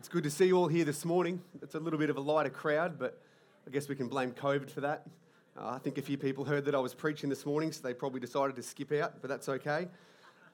[0.00, 1.42] It's good to see you all here this morning.
[1.60, 3.20] It's a little bit of a lighter crowd, but
[3.66, 5.06] I guess we can blame COVID for that.
[5.54, 7.92] Uh, I think a few people heard that I was preaching this morning, so they
[7.92, 9.88] probably decided to skip out, but that's okay.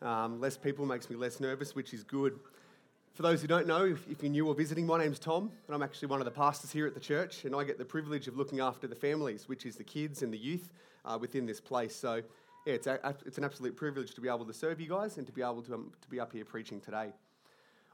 [0.02, 2.40] Um, less people makes me less nervous, which is good.
[3.14, 5.76] For those who don't know, if, if you're new or visiting, my name's Tom, and
[5.76, 8.26] I'm actually one of the pastors here at the church, and I get the privilege
[8.26, 10.72] of looking after the families, which is the kids and the youth
[11.04, 11.94] uh, within this place.
[11.94, 12.16] So,
[12.66, 15.26] yeah, it's, a, it's an absolute privilege to be able to serve you guys and
[15.28, 17.12] to be able to, um, to be up here preaching today.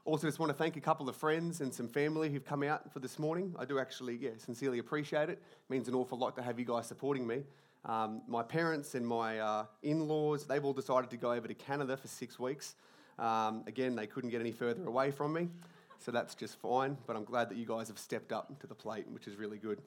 [0.05, 2.91] Also, just want to thank a couple of friends and some family who've come out
[2.91, 3.55] for this morning.
[3.57, 5.39] I do actually, yeah, sincerely appreciate it.
[5.39, 7.43] it means an awful lot to have you guys supporting me.
[7.85, 11.53] Um, my parents and my uh, in laws, they've all decided to go over to
[11.53, 12.75] Canada for six weeks.
[13.17, 15.47] Um, again, they couldn't get any further away from me,
[15.99, 16.97] so that's just fine.
[17.07, 19.57] But I'm glad that you guys have stepped up to the plate, which is really
[19.57, 19.81] good.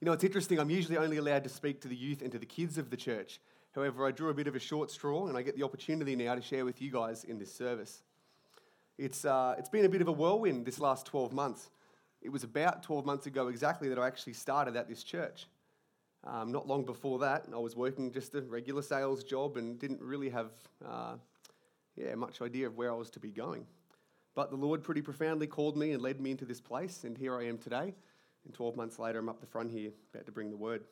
[0.00, 2.38] You know, it's interesting, I'm usually only allowed to speak to the youth and to
[2.38, 3.40] the kids of the church.
[3.74, 6.36] However, I drew a bit of a short straw and I get the opportunity now
[6.36, 8.02] to share with you guys in this service.
[8.96, 11.68] It's, uh, it's been a bit of a whirlwind this last 12 months.
[12.22, 15.46] It was about 12 months ago exactly that I actually started at this church.
[16.22, 20.00] Um, not long before that, I was working just a regular sales job and didn't
[20.00, 20.52] really have
[20.86, 21.16] uh,
[21.96, 23.66] yeah, much idea of where I was to be going.
[24.34, 27.36] But the Lord pretty profoundly called me and led me into this place, and here
[27.36, 27.94] I am today.
[28.44, 30.84] And 12 months later, I'm up the front here about to bring the word.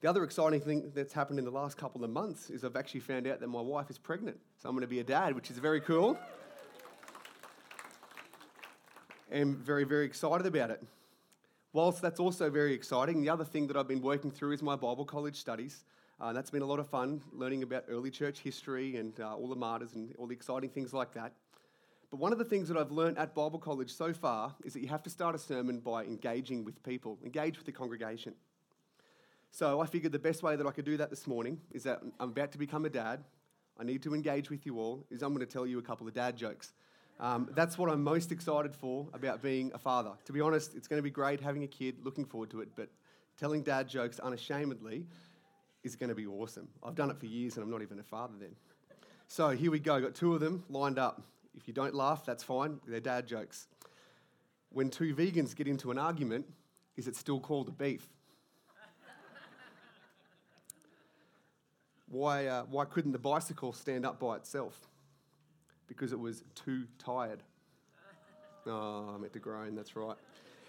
[0.00, 3.00] The other exciting thing that's happened in the last couple of months is I've actually
[3.00, 4.38] found out that my wife is pregnant.
[4.62, 6.16] So I'm going to be a dad, which is very cool
[9.32, 10.82] am very, very excited about it.
[11.72, 14.74] Whilst that's also very exciting, the other thing that I've been working through is my
[14.74, 15.84] Bible college studies.
[16.20, 19.48] Uh, that's been a lot of fun, learning about early church history and uh, all
[19.48, 21.32] the martyrs and all the exciting things like that.
[22.10, 24.80] But one of the things that I've learned at Bible college so far is that
[24.80, 28.34] you have to start a sermon by engaging with people, engage with the congregation.
[29.50, 32.00] So I figured the best way that I could do that this morning is that
[32.18, 33.24] I'm about to become a dad.
[33.78, 36.08] I need to engage with you all, is I'm going to tell you a couple
[36.08, 36.72] of dad jokes.
[37.20, 40.12] Um, that's what I'm most excited for about being a father.
[40.26, 42.68] To be honest, it's going to be great having a kid, looking forward to it,
[42.76, 42.88] but
[43.36, 45.04] telling dad jokes unashamedly
[45.82, 46.68] is going to be awesome.
[46.82, 48.54] I've done it for years and I'm not even a father then.
[49.26, 51.22] So here we go, got two of them lined up.
[51.56, 53.66] If you don't laugh, that's fine, they're dad jokes.
[54.70, 56.46] When two vegans get into an argument,
[56.96, 58.06] is it still called a beef?
[62.08, 64.88] why, uh, why couldn't the bicycle stand up by itself?
[65.88, 67.42] Because it was too tired.
[68.66, 70.16] Oh, I meant to groan, that's right.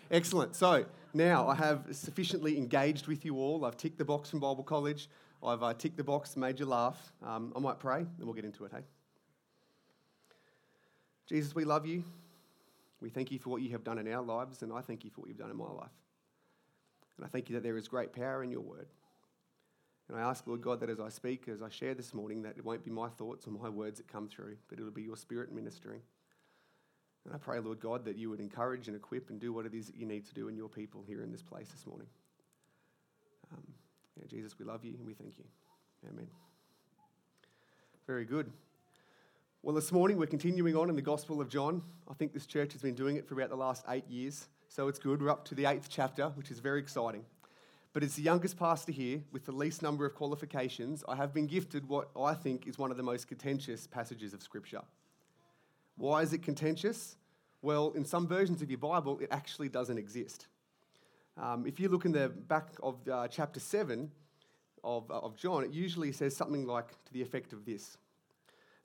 [0.09, 0.55] Excellent.
[0.55, 3.65] So now I have sufficiently engaged with you all.
[3.65, 5.09] I've ticked the box from Bible College.
[5.43, 7.13] I've uh, ticked the box, made you laugh.
[7.25, 8.83] Um, I might pray, and we'll get into it, hey?
[11.27, 12.03] Jesus, we love you.
[13.01, 15.11] We thank you for what you have done in our lives, and I thank you
[15.11, 15.91] for what you've done in my life.
[17.17, 18.87] And I thank you that there is great power in your word.
[20.09, 22.57] And I ask, Lord God, that as I speak, as I share this morning, that
[22.57, 25.15] it won't be my thoughts or my words that come through, but it'll be your
[25.15, 26.01] spirit ministering.
[27.25, 29.75] And I pray, Lord God, that you would encourage and equip and do what it
[29.75, 32.07] is that you need to do in your people here in this place this morning.
[33.53, 33.63] Um,
[34.19, 35.43] yeah, Jesus, we love you and we thank you.
[36.09, 36.27] Amen.
[38.07, 38.51] Very good.
[39.61, 41.83] Well, this morning we're continuing on in the Gospel of John.
[42.09, 44.87] I think this church has been doing it for about the last eight years, so
[44.87, 45.21] it's good.
[45.21, 47.25] We're up to the eighth chapter, which is very exciting.
[47.91, 51.47] But as the youngest pastor here, with the least number of qualifications, I have been
[51.47, 54.81] gifted what I think is one of the most contentious passages of Scripture.
[55.97, 57.15] Why is it contentious?
[57.61, 60.47] Well, in some versions of your Bible, it actually doesn't exist.
[61.35, 64.11] Um, if you look in the back of uh, chapter 7
[64.83, 67.97] of, uh, of John, it usually says something like to the effect of this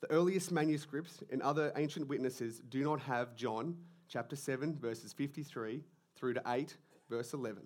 [0.00, 3.76] The earliest manuscripts and other ancient witnesses do not have John
[4.09, 5.82] chapter 7, verses 53
[6.16, 6.76] through to 8,
[7.10, 7.62] verse 11.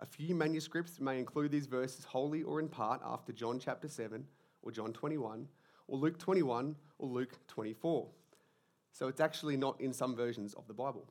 [0.00, 4.24] A few manuscripts may include these verses wholly or in part after John chapter 7
[4.62, 5.48] or John 21
[5.88, 8.06] or Luke 21 or Luke 24.
[8.92, 11.04] So it's actually not in some versions of the Bible.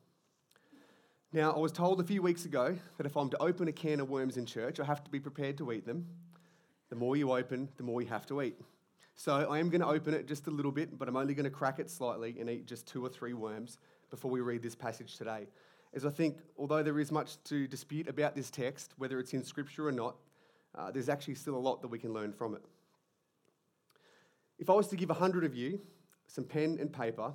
[1.32, 4.00] Now, I was told a few weeks ago that if I'm to open a can
[4.00, 6.06] of worms in church, I have to be prepared to eat them.
[6.88, 8.58] The more you open, the more you have to eat.
[9.14, 11.44] So I am going to open it just a little bit, but I'm only going
[11.44, 13.76] to crack it slightly and eat just two or three worms
[14.08, 15.48] before we read this passage today
[15.92, 19.42] is I think, although there is much to dispute about this text, whether it's in
[19.42, 20.16] Scripture or not,
[20.74, 22.62] uh, there's actually still a lot that we can learn from it.
[24.58, 25.80] If I was to give a hundred of you
[26.26, 27.32] some pen and paper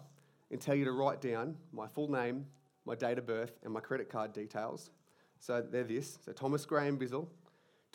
[0.52, 2.46] and tell you to write down my full name,
[2.86, 4.92] my date of birth, and my credit card details,
[5.40, 6.20] so they're this.
[6.24, 7.28] So Thomas Graham Bizzle,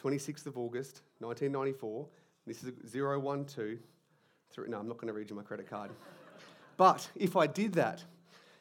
[0.03, 2.07] 26th of August, 1994.
[2.47, 3.79] This is 012.
[4.51, 5.91] Three, no, I'm not going to read you my credit card.
[6.77, 8.03] but if I did that,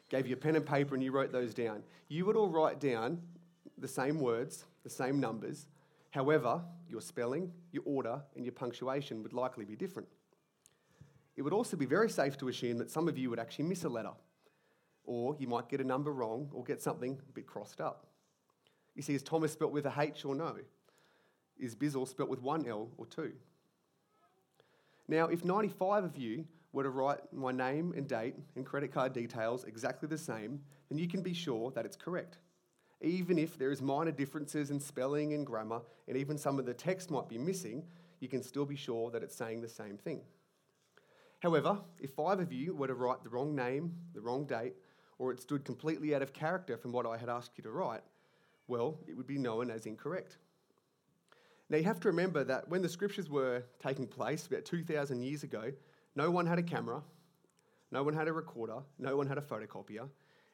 [0.08, 2.80] gave you a pen and paper and you wrote those down, you would all write
[2.80, 3.20] down
[3.76, 5.66] the same words, the same numbers.
[6.10, 10.08] However, your spelling, your order, and your punctuation would likely be different.
[11.36, 13.84] It would also be very safe to assume that some of you would actually miss
[13.84, 14.12] a letter,
[15.04, 18.06] or you might get a number wrong or get something a bit crossed up.
[18.96, 20.56] You see, is Thomas spelt with a H or no?
[21.58, 23.32] Is Bizzle spelt with one L or two?
[25.06, 29.12] Now, if 95 of you were to write my name and date and credit card
[29.12, 32.38] details exactly the same, then you can be sure that it's correct.
[33.00, 36.74] Even if there is minor differences in spelling and grammar, and even some of the
[36.74, 37.84] text might be missing,
[38.20, 40.20] you can still be sure that it's saying the same thing.
[41.40, 44.74] However, if five of you were to write the wrong name, the wrong date,
[45.18, 48.02] or it stood completely out of character from what I had asked you to write,
[48.66, 50.36] well, it would be known as incorrect.
[51.70, 55.42] Now, you have to remember that when the scriptures were taking place about 2,000 years
[55.42, 55.72] ago,
[56.14, 57.02] no one had a camera,
[57.90, 60.08] no one had a recorder, no one had a photocopier.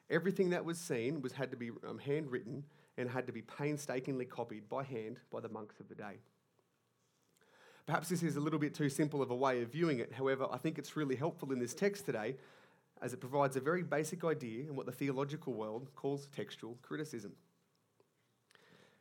[0.09, 2.63] Everything that was seen was had to be um, handwritten
[2.97, 6.19] and had to be painstakingly copied by hand by the monks of the day.
[7.85, 10.11] Perhaps this is a little bit too simple of a way of viewing it.
[10.13, 12.35] However, I think it's really helpful in this text today
[13.01, 17.33] as it provides a very basic idea in what the theological world calls textual criticism.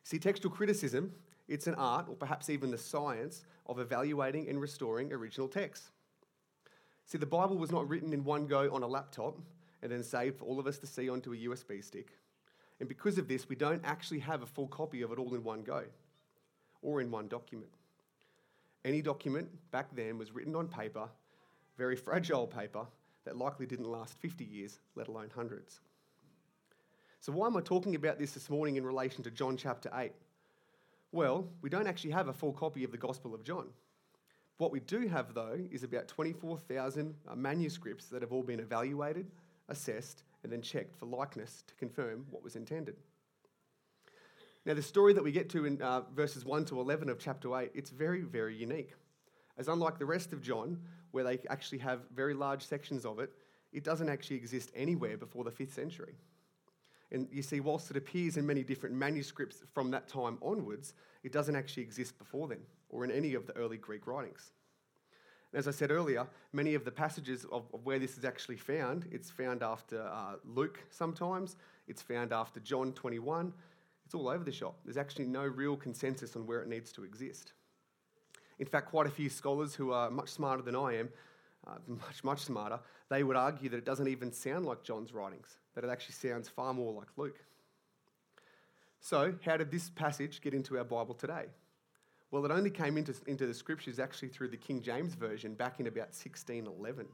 [0.03, 1.13] See, textual criticism,
[1.49, 5.91] it's an art, or perhaps even the science, of evaluating and restoring original texts.
[7.07, 9.39] See, the Bible was not written in one go on a laptop
[9.83, 12.13] and then saved for all of us to see onto a USB stick.
[12.81, 15.45] And because of this, we don't actually have a full copy of it all in
[15.45, 15.85] one go
[16.83, 17.71] or in one document.
[18.85, 21.09] Any document back then was written on paper,
[21.79, 22.87] very fragile paper,
[23.25, 25.81] that likely didn't last 50 years, let alone hundreds.
[27.21, 30.13] So, why am I talking about this this morning in relation to John chapter 8?
[31.11, 33.69] Well, we don't actually have a full copy of the Gospel of John.
[34.59, 39.27] What we do have, though, is about 24,000 uh, manuscripts that have all been evaluated,
[39.69, 42.97] assessed, and then checked for likeness to confirm what was intended.
[44.65, 47.55] Now, the story that we get to in uh, verses 1 to 11 of chapter
[47.55, 48.93] 8, it's very, very unique.
[49.59, 50.79] As unlike the rest of John,
[51.11, 53.33] where they actually have very large sections of it,
[53.73, 56.15] it doesn't actually exist anywhere before the 5th century.
[57.11, 61.33] And you see, whilst it appears in many different manuscripts from that time onwards, it
[61.33, 64.53] doesn't actually exist before then or in any of the early Greek writings.
[65.53, 68.57] And as I said earlier, many of the passages of, of where this is actually
[68.57, 73.53] found, it's found after uh, Luke sometimes, it's found after John 21,
[74.05, 74.77] it's all over the shop.
[74.85, 77.53] There's actually no real consensus on where it needs to exist.
[78.59, 81.09] In fact, quite a few scholars who are much smarter than I am,
[81.67, 82.79] uh, much, much smarter,
[83.09, 86.49] they would argue that it doesn't even sound like John's writings, that it actually sounds
[86.49, 87.39] far more like Luke.
[89.01, 91.47] So, how did this passage get into our Bible today?
[92.35, 95.79] Well, it only came into, into the scriptures actually through the King James Version back
[95.79, 97.07] in about 1611.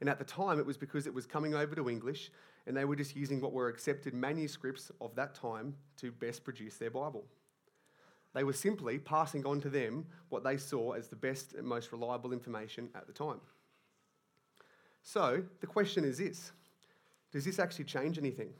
[0.00, 2.32] And at the time, it was because it was coming over to English
[2.66, 6.78] and they were just using what were accepted manuscripts of that time to best produce
[6.78, 7.24] their Bible.
[8.34, 11.92] They were simply passing on to them what they saw as the best and most
[11.92, 13.40] reliable information at the time.
[15.04, 16.50] So the question is this
[17.30, 18.50] Does this actually change anything?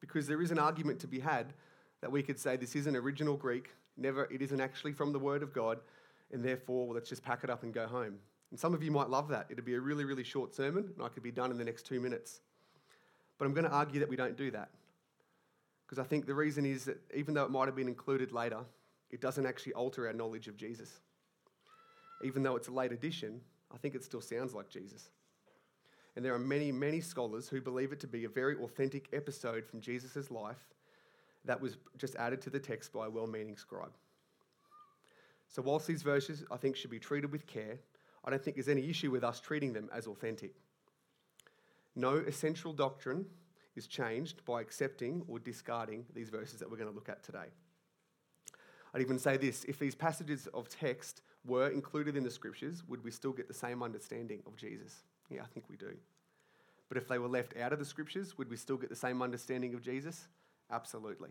[0.00, 1.54] Because there is an argument to be had
[2.00, 5.42] that we could say this isn't original Greek, never, it isn't actually from the Word
[5.42, 5.80] of God,
[6.32, 8.16] and therefore well, let's just pack it up and go home.
[8.50, 9.46] And some of you might love that.
[9.50, 11.86] It'd be a really, really short sermon, and I could be done in the next
[11.86, 12.40] two minutes.
[13.38, 14.70] But I'm going to argue that we don't do that.
[15.86, 18.60] Because I think the reason is that even though it might have been included later,
[19.10, 21.00] it doesn't actually alter our knowledge of Jesus.
[22.22, 23.40] Even though it's a late addition,
[23.72, 25.08] I think it still sounds like Jesus.
[26.16, 29.66] And there are many, many scholars who believe it to be a very authentic episode
[29.66, 30.68] from Jesus' life
[31.44, 33.92] that was just added to the text by a well meaning scribe.
[35.48, 37.78] So, whilst these verses I think should be treated with care,
[38.24, 40.54] I don't think there's any issue with us treating them as authentic.
[41.94, 43.26] No essential doctrine
[43.76, 47.46] is changed by accepting or discarding these verses that we're going to look at today.
[48.94, 53.04] I'd even say this if these passages of text were included in the scriptures, would
[53.04, 55.02] we still get the same understanding of Jesus?
[55.28, 55.94] Yeah, I think we do.
[56.88, 59.20] But if they were left out of the scriptures, would we still get the same
[59.20, 60.28] understanding of Jesus?
[60.70, 61.30] Absolutely.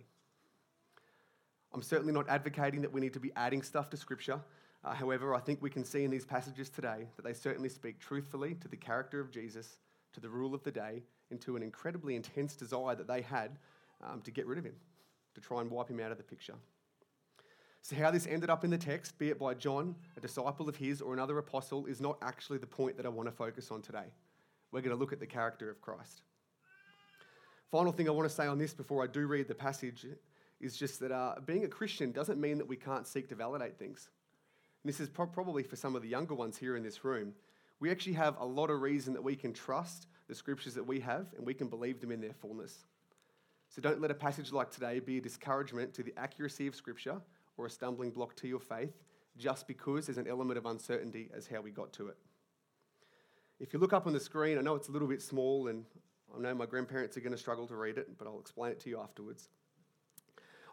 [1.74, 4.40] I'm certainly not advocating that we need to be adding stuff to scripture.
[4.84, 8.00] Uh, however, I think we can see in these passages today that they certainly speak
[8.00, 9.78] truthfully to the character of Jesus
[10.14, 13.58] to the rule of the day, and to an incredibly intense desire that they had
[14.04, 14.76] um, to get rid of him,
[15.36, 16.56] to try and wipe him out of the picture.
[17.82, 20.76] So, how this ended up in the text, be it by John, a disciple of
[20.76, 23.82] his, or another apostle, is not actually the point that I want to focus on
[23.82, 24.06] today.
[24.72, 26.22] We're going to look at the character of Christ.
[27.72, 30.06] Final thing I want to say on this before I do read the passage
[30.60, 33.78] is just that uh, being a Christian doesn't mean that we can't seek to validate
[33.78, 34.10] things.
[34.84, 37.34] And this is pro- probably for some of the younger ones here in this room
[37.84, 41.02] we actually have a lot of reason that we can trust the scriptures that we
[41.02, 42.86] have and we can believe them in their fullness.
[43.68, 47.20] So don't let a passage like today be a discouragement to the accuracy of scripture
[47.58, 48.94] or a stumbling block to your faith
[49.38, 52.16] just because there's an element of uncertainty as how we got to it.
[53.60, 55.84] If you look up on the screen, I know it's a little bit small and
[56.36, 58.80] I know my grandparents are going to struggle to read it, but I'll explain it
[58.82, 59.50] to you afterwards.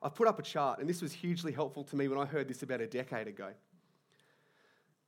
[0.03, 2.49] I've put up a chart, and this was hugely helpful to me when I heard
[2.49, 3.51] this about a decade ago.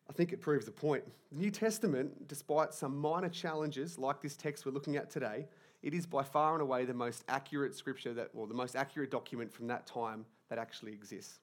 [0.08, 1.04] I think it proves the point.
[1.30, 5.46] The New Testament, despite some minor challenges like this text we're looking at today,
[5.82, 9.10] it is by far and away the most accurate scripture that, or the most accurate
[9.10, 11.38] document from that time that actually exists.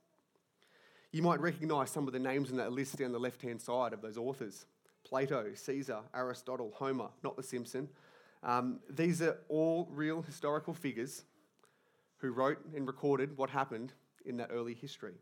[1.11, 3.93] You might recognize some of the names in that list down the left hand side
[3.93, 4.65] of those authors
[5.03, 7.89] Plato, Caesar, Aristotle, Homer, not the Simpson.
[8.43, 11.23] Um, these are all real historical figures
[12.17, 13.93] who wrote and recorded what happened
[14.25, 15.15] in that early history.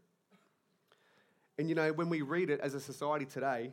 [1.57, 3.71] And you know, when we read it as a society today,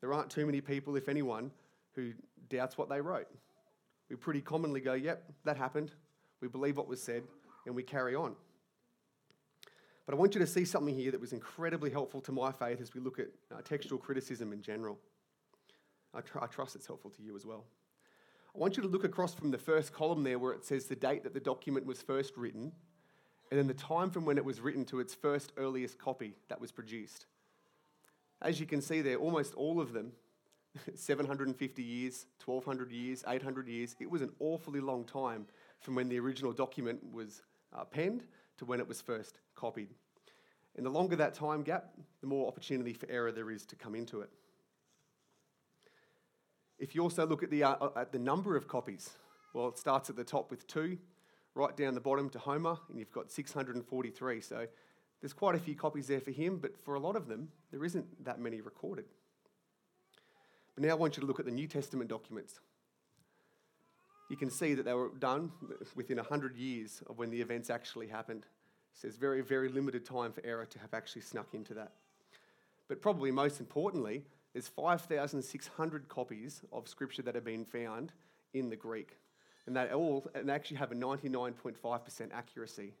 [0.00, 1.50] there aren't too many people, if anyone,
[1.94, 2.12] who
[2.48, 3.28] doubts what they wrote.
[4.10, 5.92] We pretty commonly go, yep, that happened.
[6.40, 7.22] We believe what was said,
[7.66, 8.34] and we carry on.
[10.04, 12.80] But I want you to see something here that was incredibly helpful to my faith
[12.80, 14.98] as we look at uh, textual criticism in general.
[16.12, 17.64] I, tr- I trust it's helpful to you as well.
[18.54, 20.94] I want you to look across from the first column there where it says the
[20.94, 22.72] date that the document was first written,
[23.50, 26.60] and then the time from when it was written to its first earliest copy that
[26.60, 27.26] was produced.
[28.42, 30.12] As you can see there, almost all of them
[30.94, 33.96] 750 years, 1200 years, 800 years.
[34.00, 35.46] It was an awfully long time
[35.80, 37.42] from when the original document was
[37.74, 38.24] uh, penned
[38.58, 39.88] to when it was first copied.
[40.76, 43.94] And the longer that time gap, the more opportunity for error there is to come
[43.94, 44.30] into it.
[46.82, 49.10] If you also look at the, uh, uh, at the number of copies,
[49.54, 50.98] well, it starts at the top with two,
[51.54, 54.40] right down the bottom to Homer, and you've got 643.
[54.40, 54.66] So
[55.20, 57.84] there's quite a few copies there for him, but for a lot of them, there
[57.84, 59.04] isn't that many recorded.
[60.74, 62.58] But now I want you to look at the New Testament documents.
[64.28, 65.52] You can see that they were done
[65.94, 68.44] within 100 years of when the events actually happened.
[68.94, 71.92] So there's very, very limited time for error to have actually snuck into that.
[72.88, 78.12] But probably most importantly, there's 5,600 copies of Scripture that have been found
[78.52, 79.16] in the Greek.
[79.66, 82.92] And they all and they actually have a 99.5% accuracy.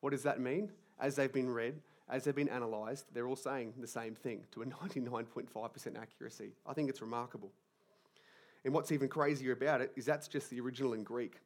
[0.00, 0.70] What does that mean?
[1.00, 4.62] As they've been read, as they've been analysed, they're all saying the same thing to
[4.62, 6.52] a 99.5% accuracy.
[6.66, 7.52] I think it's remarkable.
[8.64, 11.36] And what's even crazier about it is that's just the original in Greek.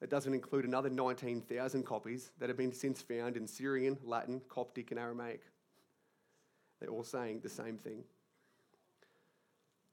[0.00, 4.90] It doesn't include another 19,000 copies that have been since found in Syrian, Latin, Coptic,
[4.90, 5.42] and Aramaic.
[6.80, 8.04] They're all saying the same thing.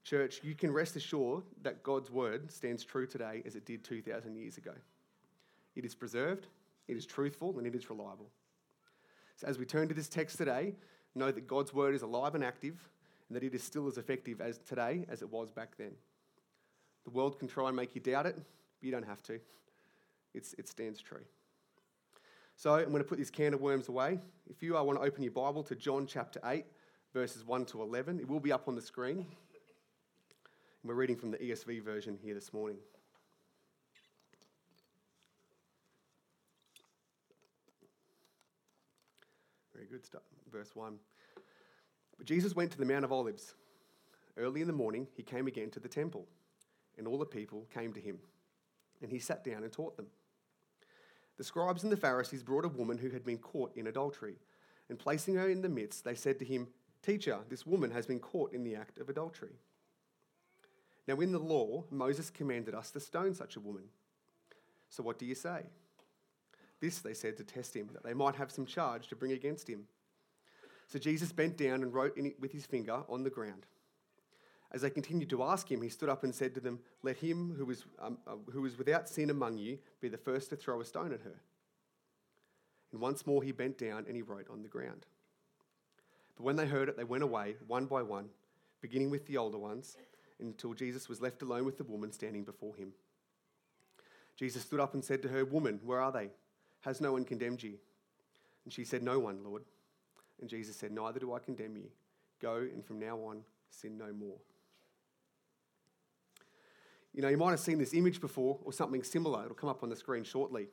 [0.04, 4.36] Church, you can rest assured that God's word stands true today as it did 2,000
[4.36, 4.72] years ago.
[5.74, 6.46] It is preserved,
[6.86, 8.28] it is truthful, and it is reliable.
[9.36, 10.74] So, as we turn to this text today,
[11.14, 12.76] know that God's word is alive and active,
[13.28, 15.92] and that it is still as effective as today as it was back then.
[17.04, 19.40] The world can try and make you doubt it, but you don't have to.
[20.34, 21.24] It's, it stands true.
[22.56, 24.20] So, I'm going to put this can of worms away.
[24.50, 26.66] If you uh, want to open your Bible to John chapter 8,
[27.14, 29.26] verses 1 to 11, it will be up on the screen.
[30.86, 32.76] We're reading from the ESV version here this morning.
[39.72, 40.20] Very good stuff.
[40.52, 40.98] Verse 1.
[42.18, 43.54] But Jesus went to the Mount of Olives.
[44.36, 46.26] Early in the morning, he came again to the temple,
[46.98, 48.18] and all the people came to him,
[49.00, 50.08] and he sat down and taught them.
[51.38, 54.36] The scribes and the Pharisees brought a woman who had been caught in adultery,
[54.90, 56.68] and placing her in the midst, they said to him,
[57.00, 59.56] Teacher, this woman has been caught in the act of adultery.
[61.06, 63.84] Now, in the law, Moses commanded us to stone such a woman.
[64.88, 65.64] So, what do you say?
[66.80, 69.68] This they said to test him, that they might have some charge to bring against
[69.68, 69.86] him.
[70.88, 73.66] So Jesus bent down and wrote with his finger on the ground.
[74.70, 77.54] As they continued to ask him, he stood up and said to them, Let him
[77.56, 80.80] who is, um, uh, who is without sin among you be the first to throw
[80.80, 81.40] a stone at her.
[82.92, 85.06] And once more he bent down and he wrote on the ground.
[86.36, 88.28] But when they heard it, they went away, one by one,
[88.80, 89.96] beginning with the older ones
[90.40, 92.92] until Jesus was left alone with the woman standing before him.
[94.36, 96.30] Jesus stood up and said to her, Woman, where are they?
[96.80, 97.74] Has no one condemned you?
[98.64, 99.62] And she said, No one, Lord.
[100.40, 101.88] And Jesus said, Neither do I condemn you.
[102.40, 104.36] Go, and from now on, sin no more.
[107.12, 109.44] You know, you might have seen this image before or something similar.
[109.44, 110.66] It'll come up on the screen shortly.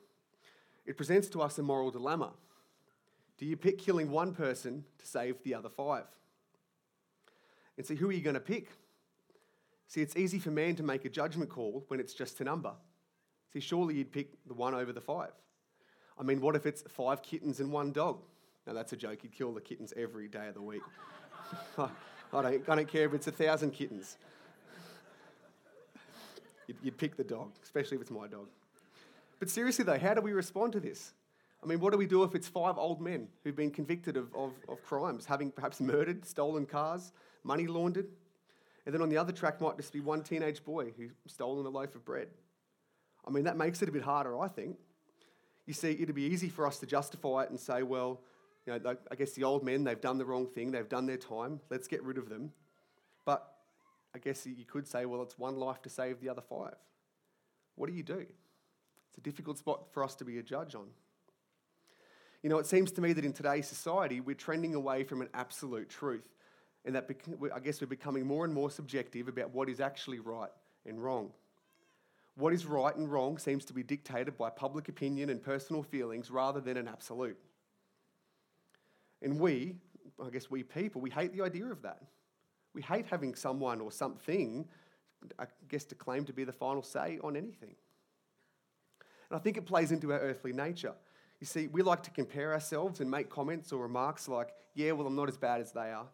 [0.84, 2.32] It presents to us a moral dilemma.
[3.38, 6.04] Do you pick killing one person to save the other five?
[7.76, 8.68] And so, who are you going to pick?
[9.92, 12.72] See, it's easy for man to make a judgment call when it's just a number.
[13.52, 15.32] See, surely you'd pick the one over the five.
[16.18, 18.22] I mean, what if it's five kittens and one dog?
[18.66, 19.18] Now, that's a joke.
[19.22, 20.80] You'd kill the kittens every day of the week.
[21.78, 21.90] I,
[22.32, 24.16] don't, I don't care if it's a thousand kittens.
[26.66, 28.46] You'd, you'd pick the dog, especially if it's my dog.
[29.40, 31.12] But seriously, though, how do we respond to this?
[31.62, 34.34] I mean, what do we do if it's five old men who've been convicted of,
[34.34, 37.12] of, of crimes, having perhaps murdered, stolen cars,
[37.44, 38.06] money laundered?
[38.84, 41.68] And then on the other track might just be one teenage boy who's stolen a
[41.68, 42.28] loaf of bread.
[43.26, 44.76] I mean, that makes it a bit harder, I think.
[45.66, 48.20] You see, it'd be easy for us to justify it and say, well,
[48.66, 51.16] you know, I guess the old men, they've done the wrong thing, they've done their
[51.16, 52.52] time, let's get rid of them.
[53.24, 53.48] But
[54.14, 56.74] I guess you could say, well, it's one life to save the other five.
[57.76, 58.26] What do you do?
[59.08, 60.88] It's a difficult spot for us to be a judge on.
[62.42, 65.28] You know, it seems to me that in today's society, we're trending away from an
[65.32, 66.28] absolute truth,
[66.84, 67.08] and that
[67.54, 70.50] I guess we're becoming more and more subjective about what is actually right
[70.86, 71.30] and wrong.
[72.34, 76.30] What is right and wrong seems to be dictated by public opinion and personal feelings
[76.30, 77.36] rather than an absolute.
[79.20, 79.76] And we,
[80.22, 82.02] I guess we people, we hate the idea of that.
[82.74, 84.66] We hate having someone or something,
[85.38, 87.74] I guess, to claim to be the final say on anything.
[89.30, 90.94] And I think it plays into our earthly nature.
[91.38, 95.06] You see, we like to compare ourselves and make comments or remarks like, yeah, well,
[95.06, 96.06] I'm not as bad as they are.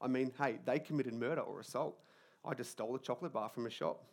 [0.00, 1.98] I mean, hey, they committed murder or assault.
[2.44, 4.04] I just stole a chocolate bar from a shop.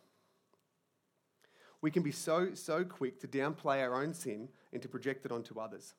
[1.80, 5.32] We can be so, so quick to downplay our own sin and to project it
[5.32, 5.94] onto others.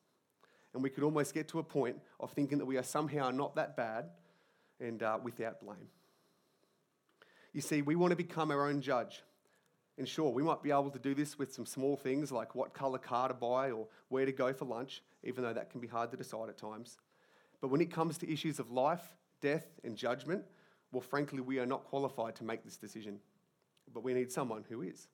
[0.74, 3.56] And we could almost get to a point of thinking that we are somehow not
[3.56, 4.10] that bad
[4.80, 5.88] and uh, without blame.
[7.52, 9.22] You see, we want to become our own judge.
[9.96, 12.72] And sure, we might be able to do this with some small things like what
[12.72, 15.88] colour car to buy or where to go for lunch, even though that can be
[15.88, 16.98] hard to decide at times.
[17.60, 20.44] But when it comes to issues of life, death, and judgment,
[20.92, 23.20] well, frankly, we are not qualified to make this decision.
[23.92, 25.08] But we need someone who is.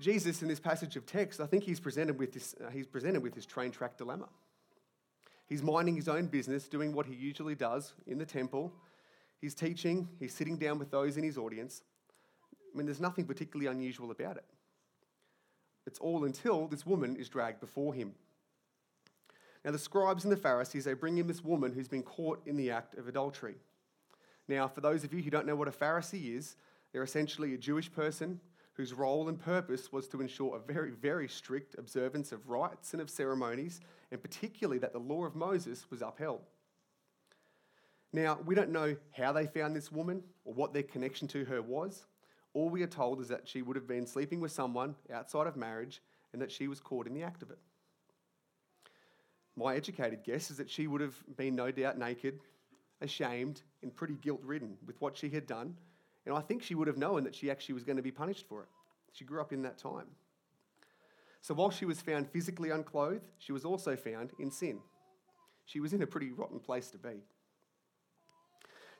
[0.00, 3.22] Jesus, in this passage of text, I think he's presented with this, uh, he's presented
[3.22, 4.28] with this train track dilemma.
[5.48, 8.72] He's minding his own business, doing what he usually does in the temple.
[9.40, 11.82] He's teaching, he's sitting down with those in his audience.
[12.72, 14.44] I mean, there's nothing particularly unusual about it.
[15.86, 18.14] It's all until this woman is dragged before him.
[19.64, 22.56] Now, the scribes and the Pharisees, they bring in this woman who's been caught in
[22.56, 23.54] the act of adultery.
[24.48, 26.56] Now, for those of you who don't know what a Pharisee is,
[26.92, 28.40] they're essentially a Jewish person
[28.74, 33.02] whose role and purpose was to ensure a very, very strict observance of rites and
[33.02, 36.42] of ceremonies, and particularly that the law of Moses was upheld.
[38.12, 41.62] Now, we don't know how they found this woman or what their connection to her
[41.62, 42.04] was.
[42.52, 45.56] All we are told is that she would have been sleeping with someone outside of
[45.56, 47.58] marriage and that she was caught in the act of it.
[49.56, 52.40] My educated guess is that she would have been no doubt naked,
[53.00, 55.76] ashamed, and pretty guilt ridden with what she had done
[56.26, 58.46] and I think she would have known that she actually was going to be punished
[58.48, 58.68] for it.
[59.12, 60.06] She grew up in that time.
[61.40, 64.78] So while she was found physically unclothed, she was also found in sin.
[65.64, 67.24] She was in a pretty rotten place to be.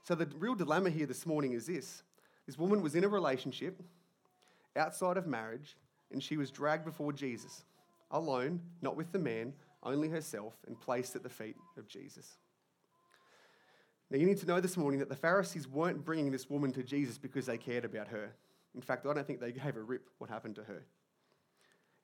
[0.02, 2.02] So the real dilemma here this morning is this
[2.46, 3.80] this woman was in a relationship
[4.74, 5.76] outside of marriage,
[6.10, 7.62] and she was dragged before Jesus,
[8.10, 9.52] alone, not with the man,
[9.82, 12.36] only herself, and placed at the feet of Jesus.
[14.10, 16.82] Now, you need to know this morning that the Pharisees weren't bringing this woman to
[16.82, 18.30] Jesus because they cared about her.
[18.74, 20.82] In fact, I don't think they gave a rip what happened to her.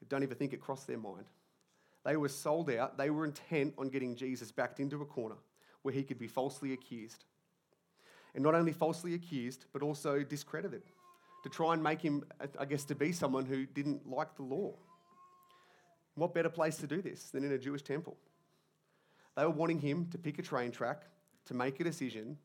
[0.09, 1.27] Don't even think it crossed their mind.
[2.05, 2.97] They were sold out.
[2.97, 5.37] They were intent on getting Jesus backed into a corner
[5.83, 7.25] where he could be falsely accused.
[8.35, 10.83] And not only falsely accused, but also discredited
[11.43, 12.25] to try and make him,
[12.59, 14.75] I guess, to be someone who didn't like the law.
[16.19, 18.17] What better place to do this than in a Jewish temple?
[19.37, 21.05] They were wanting him to pick a train track
[21.47, 22.37] to make a decision,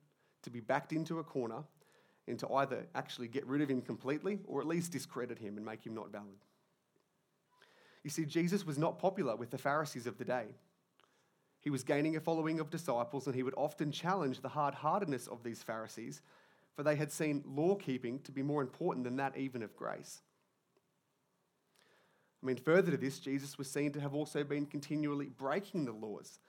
[0.44, 1.64] to be backed into a corner,
[2.28, 5.66] and to either actually get rid of him completely or at least discredit him and
[5.66, 6.38] make him not valid.
[8.04, 10.46] You see, Jesus was not popular with the Pharisees of the day.
[11.62, 15.28] He was gaining a following of disciples, and he would often challenge the hard heartedness
[15.28, 16.22] of these Pharisees,
[16.76, 20.22] for they had seen law keeping to be more important than that even of grace.
[22.44, 25.94] I mean, further to this, Jesus was seen to have also been continually breaking the
[25.94, 26.40] laws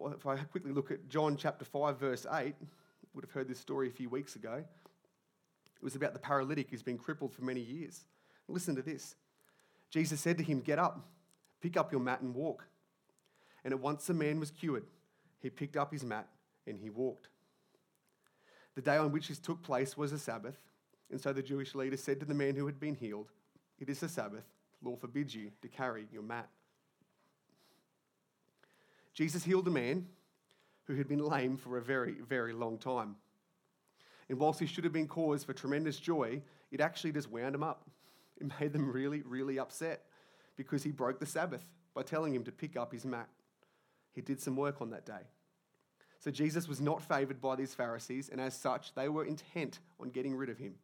[0.00, 2.54] well, if I quickly look at John chapter 5, verse 8,
[3.14, 4.54] would have heard this story a few weeks ago.
[4.54, 8.04] It was about the paralytic who's been crippled for many years.
[8.48, 9.14] Listen to this.
[9.90, 11.06] Jesus said to him, Get up,
[11.60, 12.66] pick up your mat and walk.
[13.62, 14.86] And at once the man was cured.
[15.42, 16.28] He picked up his mat
[16.66, 17.28] and he walked.
[18.76, 20.56] The day on which this took place was a Sabbath,
[21.10, 23.28] and so the Jewish leader said to the man who had been healed,
[23.78, 24.44] It is a Sabbath.
[24.82, 26.48] Law forbids you to carry your mat.
[29.14, 30.06] Jesus healed a man
[30.84, 33.16] who had been lame for a very, very long time.
[34.28, 36.40] And whilst he should have been cause for tremendous joy,
[36.70, 37.84] it actually just wound him up.
[38.40, 40.04] It made them really, really upset
[40.56, 41.64] because he broke the Sabbath
[41.94, 43.28] by telling him to pick up his mat.
[44.12, 45.22] He did some work on that day.
[46.20, 50.10] So Jesus was not favored by these Pharisees, and as such, they were intent on
[50.10, 50.74] getting rid of him.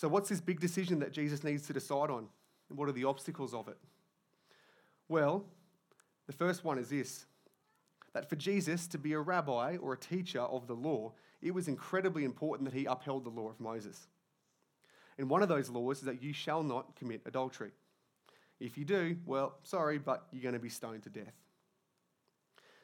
[0.00, 2.26] So, what's this big decision that Jesus needs to decide on?
[2.70, 3.76] And what are the obstacles of it?
[5.10, 5.44] Well,
[6.26, 7.26] the first one is this
[8.14, 11.68] that for Jesus to be a rabbi or a teacher of the law, it was
[11.68, 14.06] incredibly important that he upheld the law of Moses.
[15.18, 17.72] And one of those laws is that you shall not commit adultery.
[18.58, 21.34] If you do, well, sorry, but you're going to be stoned to death.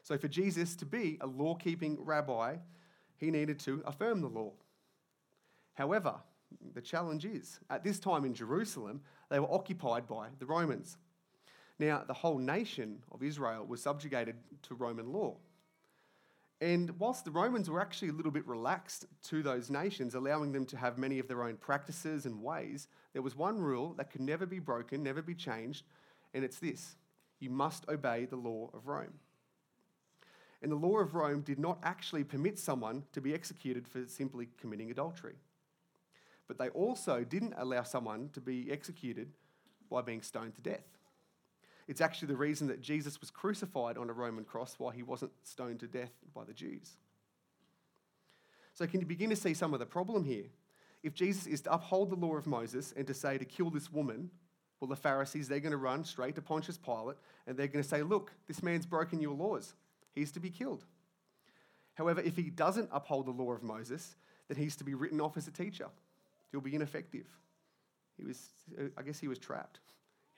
[0.03, 2.57] So, for Jesus to be a law keeping rabbi,
[3.17, 4.53] he needed to affirm the law.
[5.73, 6.17] However,
[6.75, 10.97] the challenge is at this time in Jerusalem, they were occupied by the Romans.
[11.79, 15.37] Now, the whole nation of Israel was subjugated to Roman law.
[16.61, 20.65] And whilst the Romans were actually a little bit relaxed to those nations, allowing them
[20.67, 24.23] to have many of their own practices and ways, there was one rule that could
[24.23, 25.85] never be broken, never be changed,
[26.33, 26.97] and it's this
[27.39, 29.13] you must obey the law of Rome.
[30.63, 34.49] And the law of Rome did not actually permit someone to be executed for simply
[34.59, 35.35] committing adultery.
[36.49, 39.33] But they also didn't allow someone to be executed
[39.91, 40.87] by being stoned to death.
[41.89, 45.33] It's actually the reason that Jesus was crucified on a Roman cross while he wasn't
[45.45, 46.97] stoned to death by the Jews.
[48.75, 50.47] So, can you begin to see some of the problem here?
[51.03, 53.93] If Jesus is to uphold the law of Moses and to say to kill this
[53.93, 54.31] woman,
[54.81, 57.89] well, the Pharisees, they're going to run straight to Pontius Pilate and they're going to
[57.89, 59.75] say, look, this man's broken your laws.
[60.13, 60.85] He's to be killed.
[61.95, 64.17] However, if he doesn't uphold the law of Moses,
[64.49, 65.87] then he's to be written off as a teacher.
[66.51, 67.27] He'll be ineffective.
[68.17, 68.49] He was,
[68.97, 69.81] I guess he was trapped.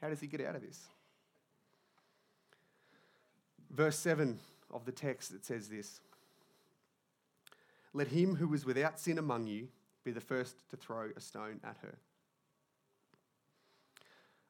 [0.01, 0.87] How does he get out of this?
[3.71, 4.39] Verse 7
[4.73, 6.01] of the text, that says this
[7.93, 9.69] Let him who is without sin among you
[10.05, 11.99] be the first to throw a stone at her.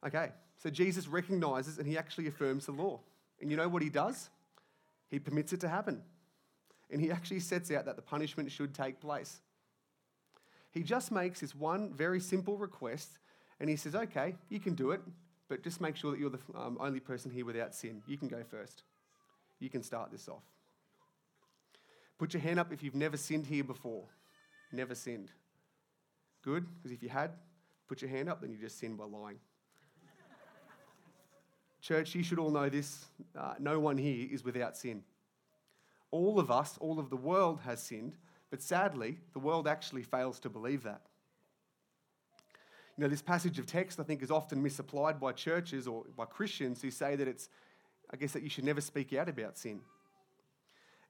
[0.07, 0.31] Okay,
[0.63, 3.01] so Jesus recognizes and he actually affirms the law.
[3.41, 4.31] And you know what he does?
[5.11, 6.03] He permits it to happen.
[6.91, 9.41] And he actually sets out that the punishment should take place.
[10.71, 13.19] He just makes this one very simple request
[13.61, 15.01] and he says, Okay, you can do it,
[15.49, 18.03] but just make sure that you're the um, only person here without sin.
[18.07, 18.83] You can go first
[19.61, 20.43] you can start this off.
[22.19, 24.05] Put your hand up if you've never sinned here before.
[24.73, 25.31] Never sinned.
[26.43, 27.33] Good, because if you had,
[27.89, 29.39] put your hand up, then you just sinned by lying.
[31.81, 33.05] Church, you should all know this.
[33.39, 35.03] Uh, no one here is without sin.
[36.11, 38.15] All of us, all of the world has sinned,
[38.51, 41.03] but sadly, the world actually fails to believe that.
[42.97, 46.25] You know, this passage of text, I think, is often misapplied by churches or by
[46.25, 47.49] Christians who say that it's
[48.11, 49.81] I guess that you should never speak out about sin.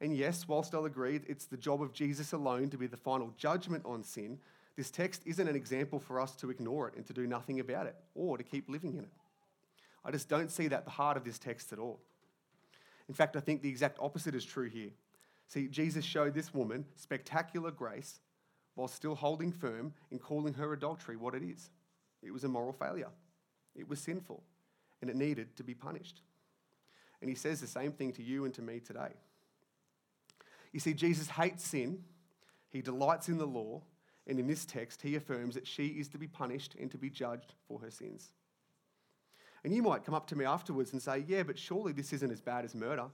[0.00, 3.32] And yes, whilst I'll agree it's the job of Jesus alone to be the final
[3.36, 4.38] judgment on sin,
[4.76, 7.86] this text isn't an example for us to ignore it and to do nothing about
[7.86, 9.12] it or to keep living in it.
[10.04, 12.00] I just don't see that the heart of this text at all.
[13.08, 14.90] In fact, I think the exact opposite is true here.
[15.48, 18.20] See, Jesus showed this woman spectacular grace
[18.74, 21.70] while still holding firm in calling her adultery what it is.
[22.22, 23.08] It was a moral failure,
[23.74, 24.42] it was sinful,
[25.00, 26.20] and it needed to be punished.
[27.20, 29.14] And he says the same thing to you and to me today.
[30.72, 32.04] You see, Jesus hates sin,
[32.68, 33.82] he delights in the law,
[34.26, 37.08] and in this text, he affirms that she is to be punished and to be
[37.08, 38.30] judged for her sins.
[39.64, 42.30] And you might come up to me afterwards and say, Yeah, but surely this isn't
[42.30, 43.06] as bad as murder.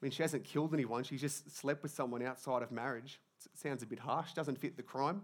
[0.00, 3.20] I mean, she hasn't killed anyone, she just slept with someone outside of marriage.
[3.44, 5.22] It sounds a bit harsh, doesn't fit the crime.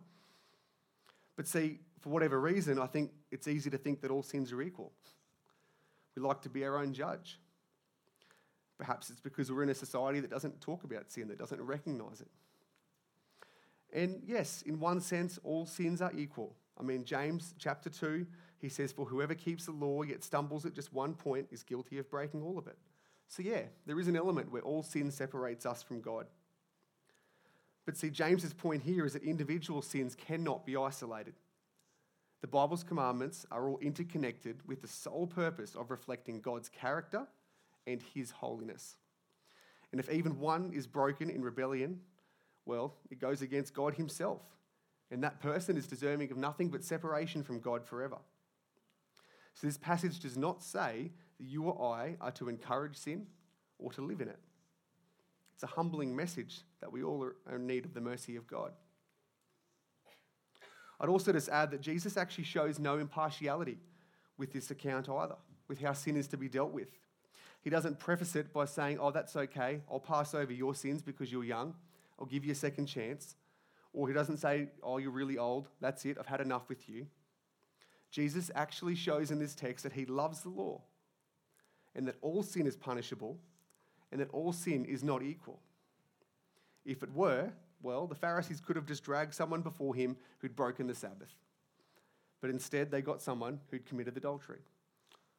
[1.37, 4.63] But see, for whatever reason, I think it's easy to think that all sins are
[4.63, 4.93] equal.
[6.15, 7.39] We like to be our own judge.
[8.79, 12.21] Perhaps it's because we're in a society that doesn't talk about sin, that doesn't recognize
[12.21, 12.29] it.
[13.93, 16.57] And yes, in one sense, all sins are equal.
[16.79, 18.27] I mean, James chapter 2,
[18.59, 21.99] he says, For whoever keeps the law yet stumbles at just one point is guilty
[21.99, 22.79] of breaking all of it.
[23.33, 26.27] So, yeah, there is an element where all sin separates us from God.
[27.87, 31.33] But see, James's point here is that individual sins cannot be isolated.
[32.43, 37.27] The Bible's commandments are all interconnected with the sole purpose of reflecting God's character
[37.87, 38.97] and his holiness.
[39.93, 42.01] And if even one is broken in rebellion,
[42.67, 44.43] well, it goes against God himself.
[45.11, 48.19] And that person is deserving of nothing but separation from God forever.
[49.55, 53.27] So this passage does not say that you or I are to encourage sin
[53.79, 54.39] or to live in it.
[55.55, 58.73] It's a humbling message that we all are in need of the mercy of God.
[61.01, 63.79] I'd also just add that Jesus actually shows no impartiality
[64.39, 65.37] with this account either,
[65.69, 66.89] with how sin is to be dealt with.
[67.61, 69.81] He doesn't preface it by saying, Oh, that's okay.
[69.91, 71.75] I'll pass over your sins because you're young.
[72.19, 73.37] I'll give you a second chance.
[73.93, 75.69] Or he doesn't say, Oh, you're really old.
[75.81, 76.17] That's it.
[76.19, 77.07] I've had enough with you.
[78.11, 80.83] Jesus actually shows in this text that he loves the law
[81.95, 83.39] and that all sin is punishable
[84.11, 85.61] and that all sin is not equal.
[86.85, 87.53] If it were,
[87.83, 91.35] well, the Pharisees could have just dragged someone before him who'd broken the Sabbath.
[92.41, 94.59] But instead, they got someone who'd committed adultery,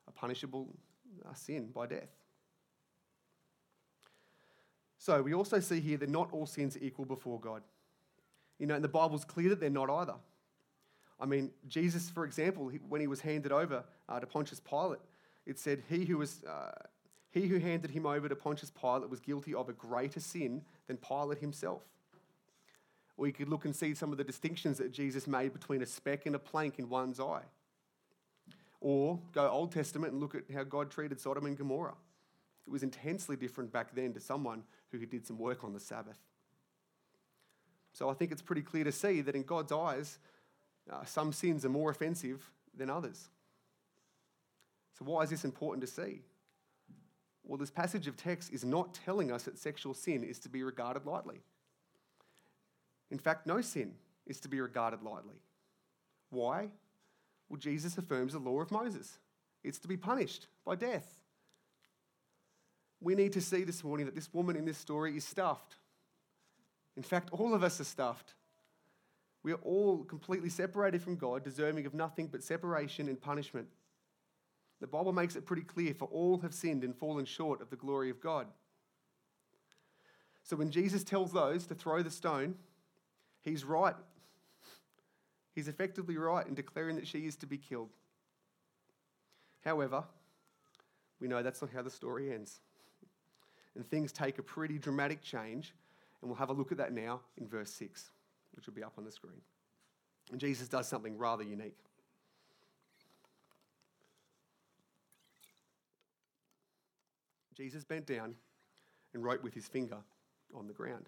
[0.08, 0.68] a punishable
[1.36, 2.10] sin by death.
[4.98, 7.62] So we also see here that not all sins are equal before God.
[8.58, 10.16] You know, and the Bible's clear that they're not either.
[11.20, 15.02] I mean, Jesus, for example, when he was handed over uh, to Pontius Pilate,
[15.46, 16.44] it said, He who was.
[16.44, 16.72] Uh,
[17.34, 20.98] he who handed him over to Pontius Pilate was guilty of a greater sin than
[20.98, 21.82] Pilate himself.
[23.18, 26.28] Or could look and see some of the distinctions that Jesus made between a speck
[26.28, 27.42] and a plank in one's eye.
[28.82, 31.96] Or go Old Testament and look at how God treated Sodom and Gomorrah.
[32.68, 36.18] It was intensely different back then to someone who did some work on the Sabbath.
[37.94, 40.20] So I think it's pretty clear to see that in God's eyes,
[40.92, 43.30] uh, some sins are more offensive than others.
[44.98, 46.22] So, why is this important to see?
[47.44, 50.64] Well, this passage of text is not telling us that sexual sin is to be
[50.64, 51.42] regarded lightly.
[53.12, 53.94] In fact, no sin
[54.26, 55.42] is to be regarded lightly.
[56.30, 56.70] Why?
[57.50, 59.20] Well, Jesus affirms the law of Moses
[59.64, 61.20] it's to be punished by death.
[63.00, 65.76] We need to see this morning that this woman in this story is stuffed.
[66.96, 68.34] In fact, all of us are stuffed.
[69.42, 73.68] We are all completely separated from God, deserving of nothing but separation and punishment.
[74.84, 77.78] The Bible makes it pretty clear for all have sinned and fallen short of the
[77.78, 78.48] glory of God.
[80.44, 82.56] So when Jesus tells those to throw the stone,
[83.46, 83.96] he's right.
[85.56, 87.92] He's effectively right in declaring that she is to be killed.
[89.64, 90.04] However,
[91.22, 92.60] we know that's not how the story ends.
[93.76, 95.74] And things take a pretty dramatic change,
[96.22, 98.12] and we'll have a look at that now in verse 6,
[98.54, 99.40] which will be up on the screen.
[100.30, 101.78] And Jesus does something rather unique.
[107.56, 108.36] Jesus bent down
[109.14, 109.98] and wrote with his finger
[110.54, 111.06] on the ground.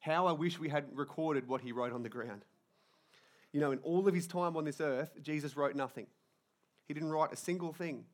[0.00, 2.44] How I wish we had recorded what he wrote on the ground.
[3.52, 6.06] You know, in all of his time on this earth, Jesus wrote nothing.
[6.86, 8.04] He didn't write a single thing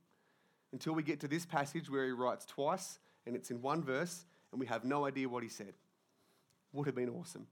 [0.72, 4.24] until we get to this passage where he writes twice and it's in one verse
[4.50, 5.74] and we have no idea what he said.
[6.72, 7.46] Would have been awesome.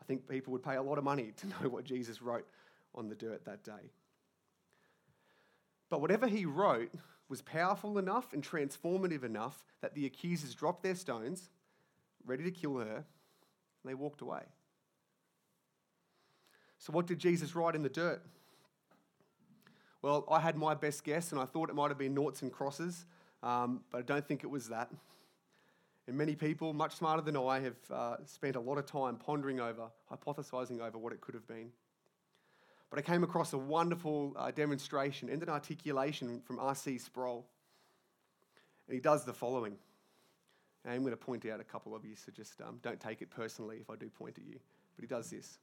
[0.00, 2.46] I think people would pay a lot of money to know what Jesus wrote
[2.94, 3.90] on the dirt that day.
[5.88, 6.90] But whatever he wrote
[7.28, 11.50] was powerful enough and transformative enough that the accusers dropped their stones,
[12.26, 13.04] ready to kill her, and
[13.84, 14.42] they walked away.
[16.78, 18.22] So, what did Jesus write in the dirt?
[20.02, 22.52] Well, I had my best guess, and I thought it might have been noughts and
[22.52, 23.06] crosses,
[23.42, 24.90] um, but I don't think it was that.
[26.08, 29.60] And many people, much smarter than I, have uh, spent a lot of time pondering
[29.60, 31.70] over, hypothesizing over what it could have been.
[32.92, 36.98] But I came across a wonderful uh, demonstration and an articulation from R.C.
[36.98, 37.46] Sproul.
[38.86, 39.78] And he does the following.
[40.84, 43.22] And I'm going to point out a couple of you, so just um, don't take
[43.22, 44.58] it personally if I do point at you.
[44.94, 45.56] But he does this.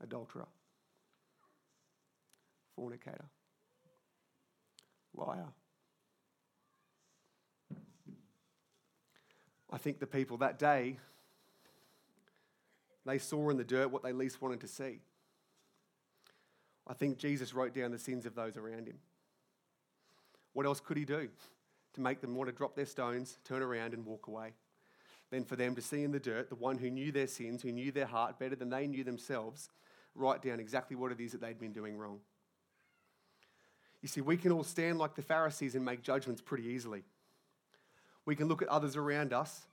[0.00, 0.46] Adulterer,
[2.76, 3.24] fornicator,
[5.16, 5.48] liar
[9.72, 10.98] I think the people that day,
[13.06, 15.00] they saw in the dirt what they least wanted to see.
[16.86, 18.98] I think Jesus wrote down the sins of those around him.
[20.52, 21.28] What else could he do
[21.94, 24.52] to make them want to drop their stones, turn around, and walk away?
[25.30, 27.70] Than for them to see in the dirt the one who knew their sins, who
[27.70, 29.68] knew their heart better than they knew themselves,
[30.16, 32.18] write down exactly what it is that they'd been doing wrong.
[34.02, 37.04] You see, we can all stand like the Pharisees and make judgments pretty easily.
[38.26, 39.66] We can look at others around us.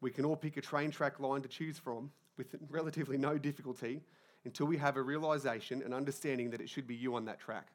[0.00, 4.02] We can all pick a train track line to choose from with relatively no difficulty
[4.44, 7.68] until we have a realization and understanding that it should be you on that track.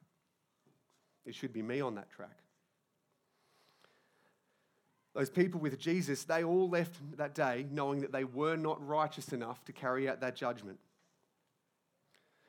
[1.26, 2.38] It should be me on that track.
[5.14, 9.32] Those people with Jesus, they all left that day knowing that they were not righteous
[9.32, 10.78] enough to carry out that judgment.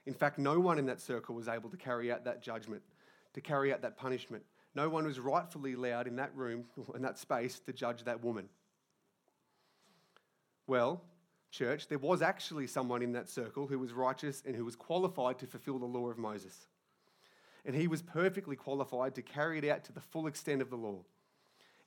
[0.05, 2.81] In fact, no one in that circle was able to carry out that judgment,
[3.33, 4.43] to carry out that punishment.
[4.75, 8.49] No one was rightfully allowed in that room, in that space, to judge that woman.
[10.65, 11.01] Well,
[11.51, 15.39] church, there was actually someone in that circle who was righteous and who was qualified
[15.39, 16.67] to fulfill the law of Moses.
[17.65, 20.75] And he was perfectly qualified to carry it out to the full extent of the
[20.75, 20.99] law.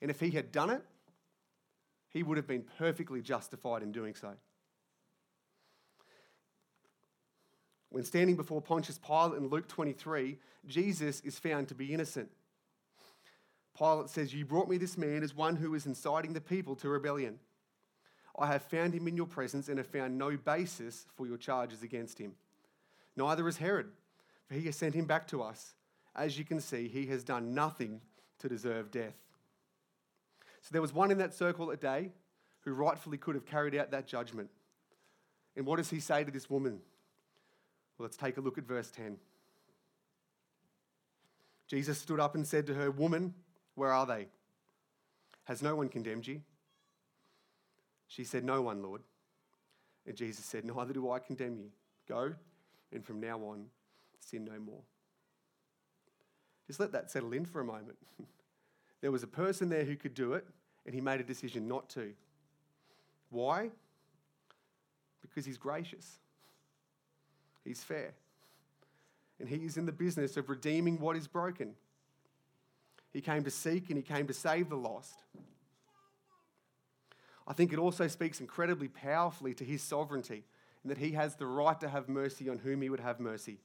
[0.01, 0.83] And if he had done it,
[2.09, 4.33] he would have been perfectly justified in doing so.
[7.89, 12.29] When standing before Pontius Pilate in Luke 23, Jesus is found to be innocent.
[13.77, 16.89] Pilate says, You brought me this man as one who is inciting the people to
[16.89, 17.39] rebellion.
[18.39, 21.83] I have found him in your presence and have found no basis for your charges
[21.83, 22.33] against him.
[23.15, 23.87] Neither has Herod,
[24.47, 25.73] for he has sent him back to us.
[26.15, 28.01] As you can see, he has done nothing
[28.39, 29.15] to deserve death.
[30.61, 32.11] So there was one in that circle a day
[32.61, 34.49] who rightfully could have carried out that judgment.
[35.55, 36.79] And what does he say to this woman?
[37.97, 39.17] Well, let's take a look at verse 10.
[41.67, 43.33] Jesus stood up and said to her, Woman,
[43.77, 44.25] where are they?
[45.43, 46.41] Has no one condemned you?
[48.07, 49.03] She said, No one, Lord.
[50.07, 51.69] And Jesus said, Neither do I condemn you.
[52.09, 52.33] Go,
[52.91, 53.67] and from now on,
[54.19, 54.81] sin no more.
[56.65, 57.97] Just let that settle in for a moment.
[59.01, 60.47] there was a person there who could do it,
[60.87, 62.13] and he made a decision not to.
[63.29, 63.69] Why?
[65.21, 66.17] Because he's gracious,
[67.63, 68.15] he's fair,
[69.39, 71.75] and he is in the business of redeeming what is broken.
[73.17, 75.23] He came to seek and he came to save the lost.
[77.47, 80.43] I think it also speaks incredibly powerfully to his sovereignty
[80.83, 83.57] and that he has the right to have mercy on whom he would have mercy.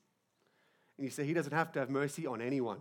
[0.97, 2.79] And you see, he doesn't have to have mercy on anyone,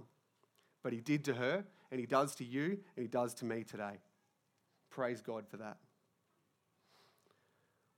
[0.81, 3.65] but he did to her, and he does to you, and he does to me
[3.65, 3.99] today.
[4.89, 5.75] Praise God for that.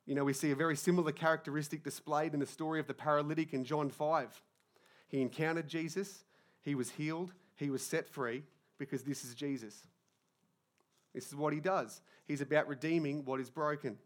[0.08, 3.54] You know, we see a very similar characteristic displayed in the story of the paralytic
[3.54, 4.42] in John 5.
[5.10, 6.24] He encountered Jesus,
[6.64, 8.46] he was healed, he was set free
[8.78, 9.82] because this is Jesus.
[11.14, 12.02] This is what he does.
[12.26, 13.98] He's about redeeming what is broken.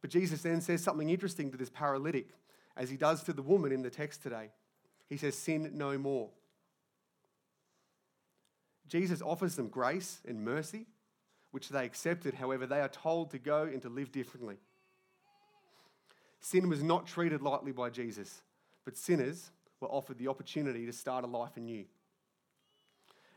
[0.00, 2.28] But Jesus then says something interesting to this paralytic,
[2.76, 4.50] as he does to the woman in the text today.
[5.08, 6.30] He says, Sin no more.
[8.88, 10.86] Jesus offers them grace and mercy,
[11.52, 12.34] which they accepted.
[12.34, 14.56] However, they are told to go and to live differently.
[16.40, 18.42] Sin was not treated lightly by Jesus,
[18.84, 19.52] but sinners
[19.82, 21.84] were offered the opportunity to start a life anew.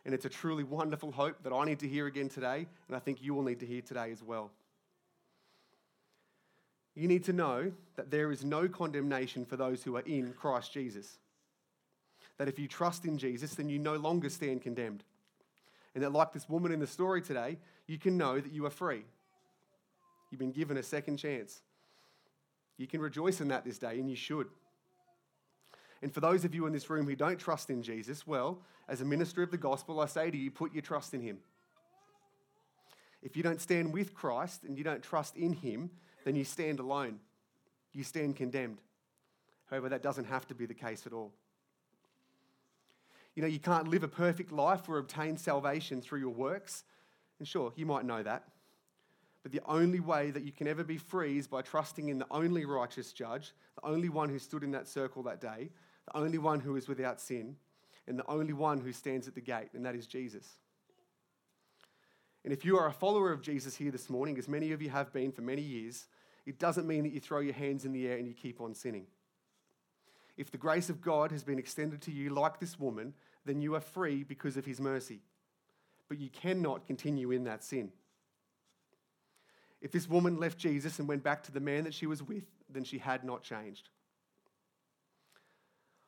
[0.05, 2.99] And it's a truly wonderful hope that I need to hear again today, and I
[2.99, 4.51] think you will need to hear today as well.
[6.93, 10.71] You need to know that there is no condemnation for those who are in Christ
[10.71, 11.17] Jesus.
[12.37, 15.03] That if you trust in Jesus, then you no longer stand condemned.
[15.93, 18.69] And that, like this woman in the story today, you can know that you are
[18.71, 19.03] free.
[20.29, 21.61] You've been given a second chance.
[22.77, 24.47] You can rejoice in that this day, and you should.
[26.05, 29.01] And for those of you in this room who don't trust in Jesus, well, as
[29.01, 31.39] a minister of the gospel, I say to you, put your trust in him.
[33.23, 35.89] If you don't stand with Christ and you don't trust in him,
[36.23, 37.17] then you stand alone.
[37.91, 38.77] You stand condemned.
[39.65, 41.31] However, that doesn't have to be the case at all.
[43.33, 46.83] You know, you can't live a perfect life or obtain salvation through your works.
[47.39, 48.43] And sure, you might know that.
[49.41, 52.27] But the only way that you can ever be free is by trusting in the
[52.29, 55.71] only righteous judge, the only one who stood in that circle that day,
[56.07, 57.55] the only one who is without sin,
[58.07, 60.47] and the only one who stands at the gate, and that is Jesus.
[62.43, 64.91] And if you are a follower of Jesus here this morning, as many of you
[64.91, 66.05] have been for many years,
[66.45, 68.75] it doesn't mean that you throw your hands in the air and you keep on
[68.75, 69.07] sinning.
[70.37, 73.15] If the grace of God has been extended to you like this woman,
[73.45, 75.21] then you are free because of his mercy.
[76.07, 77.91] But you cannot continue in that sin.
[79.81, 82.45] If this woman left Jesus and went back to the man that she was with,
[82.69, 83.89] then she had not changed.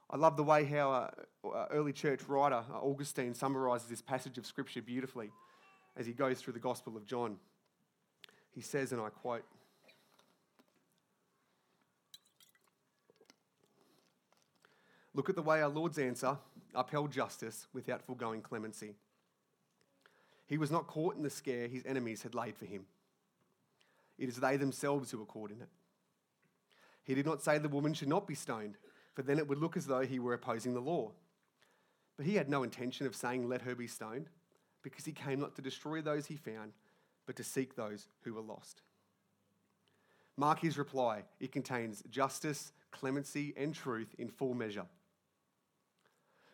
[0.09, 1.09] I love the way how uh,
[1.45, 5.31] uh early church writer uh, Augustine summarizes this passage of Scripture beautifully
[5.97, 7.37] as he goes through the Gospel of John.
[8.51, 9.43] He says, and I quote,
[15.13, 16.37] Look at the way our Lord's answer
[16.75, 18.93] upheld justice without foregoing clemency.
[20.45, 22.85] He was not caught in the scare his enemies had laid for him.
[24.19, 25.69] It is they themselves who were caught in it.
[27.03, 28.77] He did not say the woman should not be stoned,
[29.17, 31.09] for then it would look as though he were opposing the law.
[32.17, 34.29] But he had no intention of saying, Let her be stoned,
[34.83, 36.73] because he came not to destroy those he found,
[37.25, 38.83] but to seek those who were lost.
[40.37, 41.23] Mark his reply.
[41.39, 44.85] It contains justice, clemency, and truth in full measure.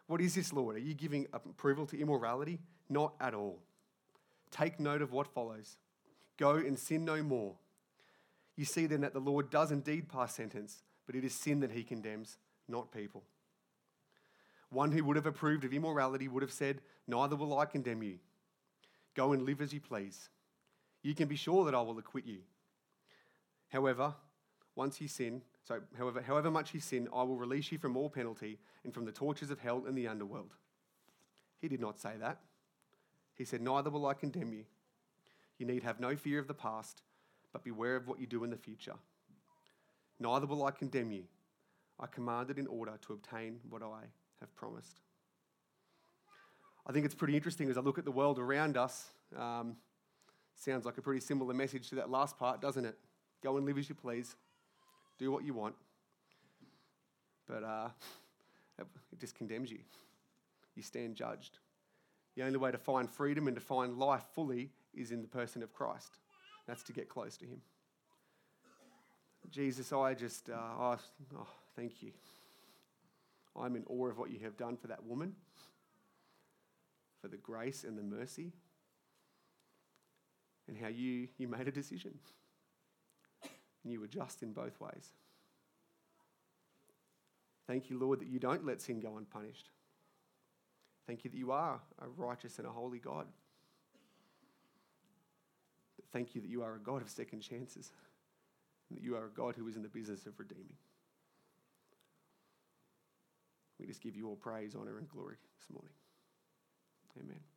[0.08, 0.78] What is this, Lord?
[0.78, 2.60] Are you giving approval to immorality?
[2.88, 3.60] Not at all.
[4.52, 5.76] Take note of what follows
[6.38, 7.56] Go and sin no more.
[8.56, 11.71] You see then that the Lord does indeed pass sentence, but it is sin that
[11.71, 13.23] he condemns, not people.
[14.69, 18.17] One who would have approved of immorality would have said, Neither will I condemn you.
[19.15, 20.30] Go and live as you please.
[21.04, 22.39] You can be sure that I will acquit you.
[23.69, 24.13] However,
[24.76, 28.10] once you sin, so, however, however much you sin, I will release you from all
[28.10, 30.54] penalty and from the tortures of hell and the underworld.
[31.60, 32.40] He did not say that.
[33.35, 34.65] He said, Neither will I condemn you.
[35.58, 37.02] You need have no fear of the past,
[37.52, 38.96] but beware of what you do in the future.
[40.19, 41.23] Neither will I condemn you.
[42.00, 44.02] I commanded in order to obtain what I
[44.39, 45.00] have promised.
[46.85, 49.10] I think it's pretty interesting as I look at the world around us.
[49.37, 49.77] Um,
[50.56, 52.98] sounds like a pretty similar message to that last part, doesn't it?
[53.41, 54.35] Go and live as you please
[55.17, 55.75] do what you want.
[57.48, 57.89] But uh,
[58.79, 59.79] it just condemns you.
[60.75, 61.60] You stand judged.
[62.35, 65.62] The only way to find freedom and to find life fully is in the person
[65.63, 66.17] of Christ.
[66.67, 67.62] That's to get close to Him.
[69.50, 70.98] Jesus, I just, uh, oh,
[71.37, 72.12] oh, thank you.
[73.60, 75.36] I'm in awe of what you have done for that woman,
[77.21, 78.52] for the grace and the mercy,
[80.67, 82.13] and how you, you made a decision.
[83.84, 85.12] And you were just in both ways.
[87.67, 89.69] Thank you, Lord, that you don't let sin go unpunished.
[91.06, 93.28] Thank you that you are a righteous and a holy God.
[96.12, 97.92] Thank you that you are a God of second chances,
[98.90, 100.78] and that you are a God who is in the business of redeeming.
[103.84, 105.92] We just give you all praise, honour, and glory this morning.
[107.19, 107.52] Amen.